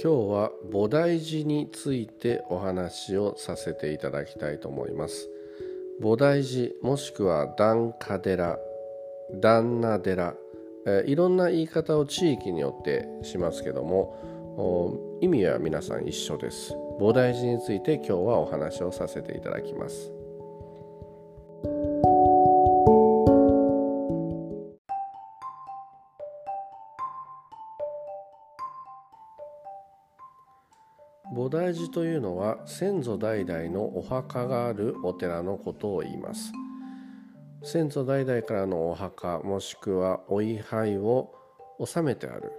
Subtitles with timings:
[0.00, 5.28] 今日は菩提寺についてお話をさせていただきたいと思います。
[6.00, 8.58] 菩提寺もしくは檀家寺
[9.42, 10.34] 旦那寺、
[10.86, 16.74] えいろんな言い方を地域によってしますけども意味は皆さん一緒です。
[17.00, 20.17] 菩提寺について今日はお話をさせていただきます。
[31.48, 36.52] 菩提寺というのは先祖代々のお墓があるお寺のことを言います。
[37.62, 41.32] 先祖代々からのお墓もしくはお位牌を
[41.78, 42.52] 納めてある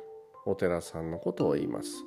[0.47, 2.03] お寺さんのことを言います。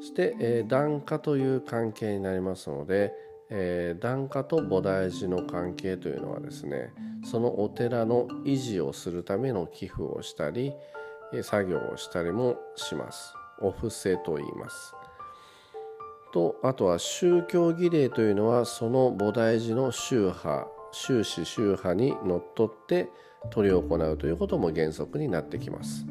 [0.00, 3.12] そして、えー、檀家という関係になりますので、
[3.48, 6.92] えー、檀家と菩提寺の関係というのはですね
[7.22, 10.72] そのお寺の維持をするための寄付をしたり
[11.42, 13.34] 作業をしたりもします。
[13.62, 14.99] お布施と言います。
[16.32, 23.08] とあとは宗教儀礼というのはその菩提寺の宗派宗旨宗派にのっとって
[23.54, 26.06] 執り行うということも原則になってきます。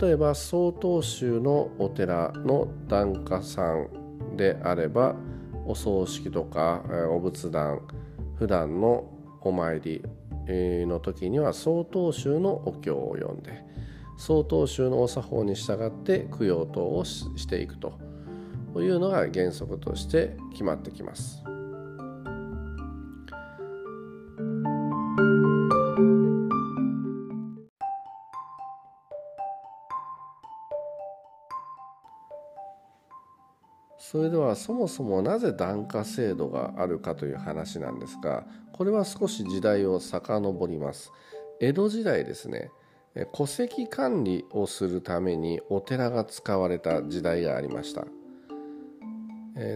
[0.00, 5.16] 例えば曹洞宗のお寺の檀家さんであれば
[5.64, 7.80] お葬式とかお仏壇
[8.36, 10.02] 普段のお参り
[10.86, 13.64] の時には曹洞宗のお経を読んで
[14.18, 18.07] 曹洞宗のお作法に従って供養等をしていくと。
[18.78, 21.42] というのが原則として決まってきます。
[33.98, 41.12] それではそもそもなぜ檀家制度があるかという話なんですがこれは少し時代を遡ります
[41.60, 42.70] 江戸時代ですね
[43.34, 48.06] 戸籍管理をするためにお寺が使われた時代がありました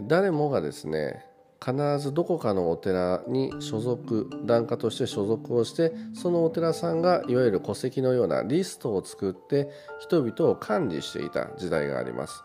[0.07, 1.25] 誰もがですね
[1.65, 9.71] 必ずどこかのお寺に所属檀家として所属をしてそのお寺さんがいわゆる戸籍のようなリストを作って
[10.01, 12.43] 人々を管理していた時代があります。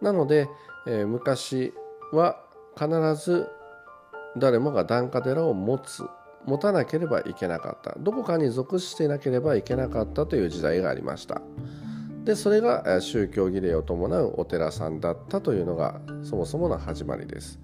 [0.00, 0.48] なので、
[0.86, 1.72] えー、昔
[2.12, 2.40] は
[2.78, 3.48] 必ず
[4.36, 6.04] 誰もが檀家寺を持つ
[6.46, 7.98] 持たなければいけなかった。
[7.98, 11.42] どこかに属していなければいけなかったという時代がありました。
[12.24, 17.58] でそれが宗教儀礼を伴うお寺さんだったというのがそもそもの始まりです。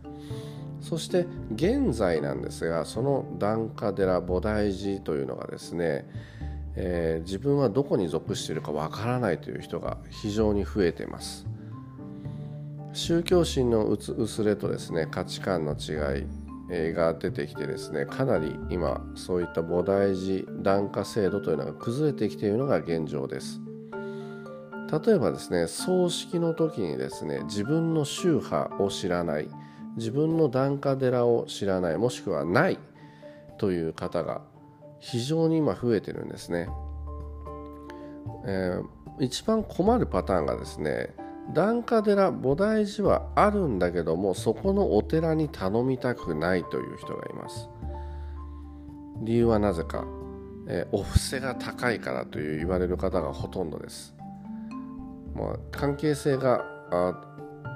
[0.80, 6.06] そして現在なんですがその檀家寺菩提寺というのがですね、
[6.76, 11.46] えー、自分はどこに属しているかわからないという人が非常に増えてます。
[12.92, 23.65] 宗教心の薄れとですね価値観の違いが出てきてですねかなり今そういった菩提寺檀家制度というのが崩れてきているのが現状です。
[24.90, 29.48] 例えばですね葬式の時にですね自分の宗派を知らない
[29.96, 32.78] 自分の檀家寺を知らないもしくはない
[33.58, 34.42] という方が
[35.00, 36.68] 非常に今増えてるんですね、
[38.46, 41.14] えー、一番困るパターンがですね
[41.52, 47.68] 檀家寺菩提寺はあるんだけどもそこのお寺に頼みたくないという人がいます。
[49.22, 50.04] 理由はなぜか、
[50.68, 54.14] えー、お布施が高いからという言われる方がほとんどです、
[55.36, 56.64] まあ、関係性が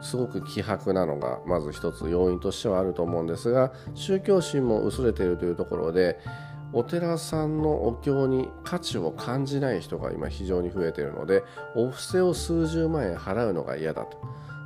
[0.02, 6.18] すごく希薄なのがまず一つ要因としてはあると思うんですが宗教心も薄れているというところで
[6.72, 11.42] お寺さんのお経に価値を感じない人が今非常に増えているので
[11.74, 14.18] お布施を数十万円払うのが嫌だと。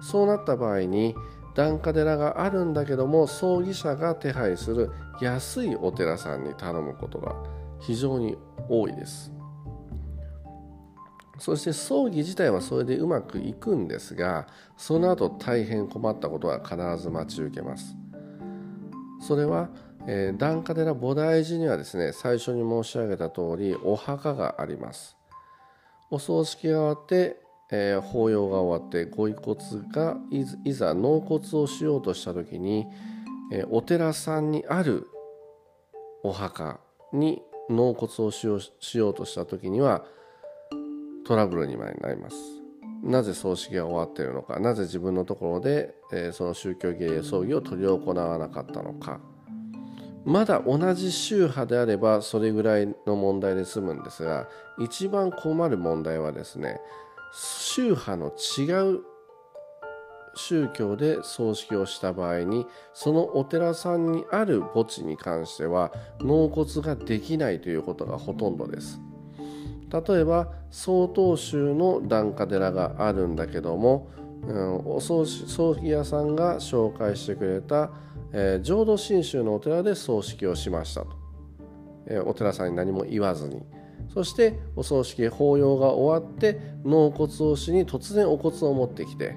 [0.02, 1.14] そうなった場合に
[1.54, 4.90] 檀家寺があるんだけども葬儀者が手配する
[5.20, 7.34] 安いお寺さんに頼むことが
[7.80, 8.36] 非常に
[8.68, 9.33] 多いです。
[11.38, 14.46] そして葬儀自体はそれでうまくいくんですが
[14.76, 17.96] その後大変困ったことは必ず待ち受けます。
[19.20, 19.68] それは
[20.06, 25.16] えー、檀家寺菩提寺にはですね最初に申し上げた通りお墓があります。
[26.10, 27.40] お葬式が終わって、
[27.70, 29.58] えー、法要が終わってご遺骨
[29.90, 30.16] が
[30.64, 32.86] いざ納骨をしようとした時に、
[33.50, 35.08] えー、お寺さんにある
[36.22, 36.80] お墓
[37.12, 40.04] に納骨をしようしようとした時には
[41.24, 42.36] トラブルになります。
[43.02, 44.58] なぜ葬式が終わっているのか。
[44.60, 49.20] なぜ自分のところで、えー、その宗教芸葬儀を執り行わなかったのか。
[50.24, 54.48] まだ同じ宗派であればそれぐらいの問題で済むんですが
[54.78, 56.80] 一番困る問題はですね
[57.32, 59.00] 宗派の違う
[60.36, 69.00] 宗教で葬式をした場合にそのお寺さんにある墓地に関しては納骨ができないということがほとんどです。
[69.94, 74.10] 例えば曹洞宗の檀家寺があるんだけども、
[74.42, 75.24] うん、お葬
[75.74, 77.92] 儀屋さんが紹介してくれた、
[78.32, 81.08] えー、浄土真宗のお寺で葬式をしましたと、
[82.08, 83.62] えー、お寺さんに何も言わずに。
[84.12, 89.36] そしてお葬式法要が終わって納骨をしに突然お骨を持ってきて、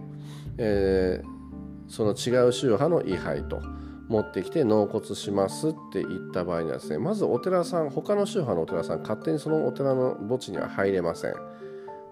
[0.57, 3.62] えー、その違う宗派の位牌と。
[4.07, 11.33] 持ってきて納骨しますって言った場合にはですねまずお寺さん他の宗派のお寺さん勝手にそのお寺の墓地には入れません。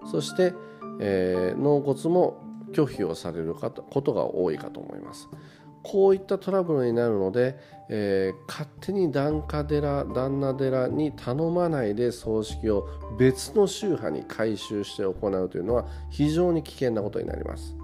[0.05, 0.53] そして、
[0.99, 5.29] えー、納骨も拒否をされることが多いかと思います。
[5.83, 7.59] こういったトラブルになるので、
[7.89, 12.87] えー、勝手に檀家寺旦那寺に頼まないで葬式を
[13.19, 17.75] 別の宗派に改宗して行うというのは非常に危険なことになります。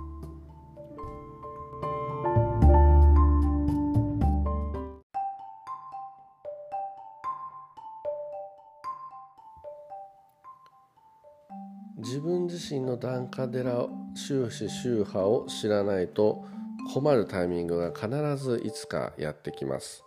[12.61, 16.45] 自身の檀家寺宗師宗派を知らないと
[16.93, 20.03] 困るタイミングが必ずいつかやってきます。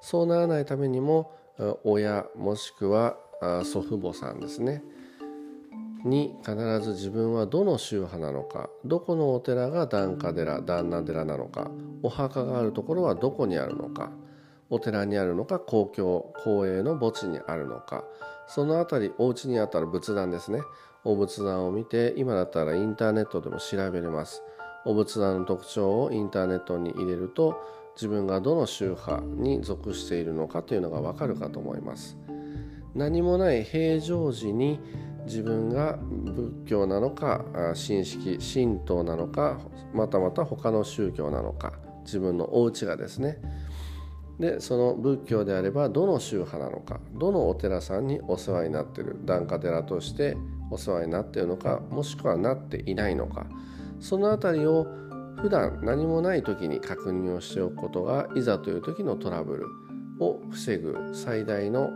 [0.00, 1.32] そうならないためにも
[1.82, 3.16] 親もしくは
[3.64, 4.84] 祖父母さんですね。
[6.04, 11.68] に必ず自分はどの宗派なのかどこのお寺が檀家寺旦那寺なのか
[12.04, 14.12] お墓があるところはどこにあるのか
[14.70, 18.04] お寺にあるのか公共公営の墓地にあるのか
[18.46, 20.60] その辺りお家にあったら仏壇ですね。
[21.08, 24.42] お仏壇を見て今だったらインターネットでも調べれます。
[24.84, 27.58] お仏壇の特徴をインターネットに入れると
[27.96, 32.18] 自分がどの宗派に属しているのかというのがわかるかと思います。
[32.94, 34.80] 何もない平常時に
[35.24, 37.42] 自分が仏教なのか
[37.74, 39.58] 神式神道なのか
[39.94, 41.72] またまた他の宗教なのか
[42.04, 43.38] 自分のお家がですね。
[44.38, 50.36] でその仏教であればどの宗派なのかどのお寺さんにお世話になっている檀家寺として
[50.70, 53.46] お世話になっているのかもしくはなっていないのか。
[54.00, 54.86] その辺りを
[55.40, 59.66] 普段何もない時に確認をしておくことがいざという時のトラブル
[60.20, 61.90] を防ぐ最大の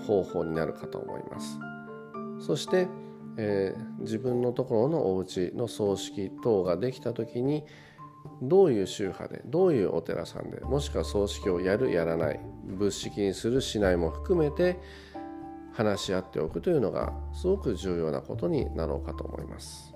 [0.00, 1.58] 方法になるかと思います。
[2.40, 2.88] そして、
[3.36, 7.64] えー、自分のところのお家の葬式等ができた時に
[8.40, 14.80] どういう宗派でどういうお寺さんでもしくは葬式をやるやらない仏式にするしないも含めて
[15.72, 19.92] 話し合っておくというのがすごく重要なことになろうかと思います。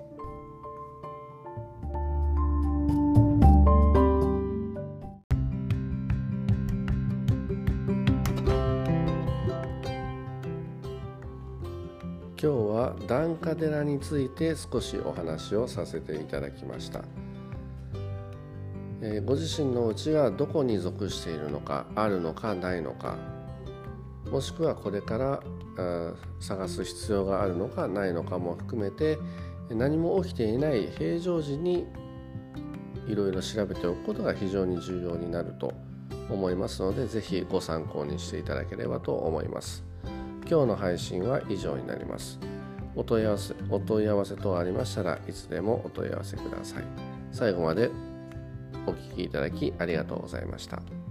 [12.38, 17.02] 今日は檀家寺について少しお話をさせていただきました、
[19.00, 23.35] えー、ご自身のうちがどこに属しているのかあるのかないのか
[24.30, 25.42] もしくはこれから
[26.40, 29.18] 探す必要があるのかないのかも含めて
[29.70, 31.86] 何も起きていない平常時に
[33.06, 35.72] いろいろ調べておくことが非常に重要になると
[36.28, 39.84] 思いますので是非ご参考にしていただければと思います。
[40.48, 42.38] 今日の配信は以上になります。
[42.94, 46.84] お問い合わせお問い合わせ等ありましたらいつでもお問い合わせください。
[47.30, 47.90] 最後まで
[48.86, 51.05] お聴きいただきありがとうございました。